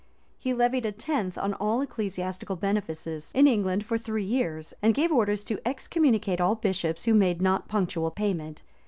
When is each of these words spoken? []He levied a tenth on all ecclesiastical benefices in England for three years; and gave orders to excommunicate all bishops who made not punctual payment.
[]He 0.39 0.51
levied 0.55 0.87
a 0.87 0.91
tenth 0.91 1.37
on 1.37 1.53
all 1.53 1.79
ecclesiastical 1.81 2.55
benefices 2.55 3.31
in 3.35 3.45
England 3.45 3.85
for 3.85 3.99
three 3.99 4.23
years; 4.23 4.73
and 4.81 4.95
gave 4.95 5.11
orders 5.11 5.43
to 5.43 5.59
excommunicate 5.63 6.41
all 6.41 6.55
bishops 6.55 7.05
who 7.05 7.13
made 7.13 7.39
not 7.39 7.67
punctual 7.67 8.09
payment. 8.09 8.63